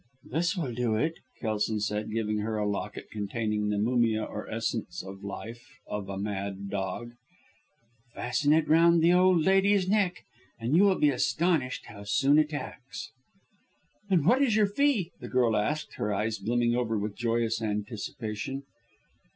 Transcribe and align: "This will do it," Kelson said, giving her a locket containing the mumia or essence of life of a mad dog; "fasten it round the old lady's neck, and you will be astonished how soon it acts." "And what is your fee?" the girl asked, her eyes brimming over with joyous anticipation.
"This 0.31 0.57
will 0.57 0.73
do 0.73 0.95
it," 0.95 1.19
Kelson 1.39 1.79
said, 1.79 2.11
giving 2.11 2.39
her 2.39 2.57
a 2.57 2.65
locket 2.67 3.11
containing 3.11 3.69
the 3.69 3.77
mumia 3.77 4.23
or 4.23 4.49
essence 4.51 5.03
of 5.03 5.23
life 5.23 5.77
of 5.85 6.09
a 6.09 6.17
mad 6.17 6.71
dog; 6.71 7.11
"fasten 8.15 8.51
it 8.51 8.67
round 8.67 9.03
the 9.03 9.13
old 9.13 9.43
lady's 9.45 9.87
neck, 9.87 10.25
and 10.59 10.75
you 10.75 10.85
will 10.85 10.97
be 10.97 11.11
astonished 11.11 11.85
how 11.85 12.03
soon 12.03 12.39
it 12.39 12.51
acts." 12.51 13.11
"And 14.09 14.25
what 14.25 14.41
is 14.41 14.55
your 14.55 14.65
fee?" 14.65 15.11
the 15.19 15.29
girl 15.29 15.55
asked, 15.55 15.93
her 15.97 16.11
eyes 16.11 16.39
brimming 16.39 16.73
over 16.75 16.97
with 16.97 17.15
joyous 17.15 17.61
anticipation. 17.61 18.63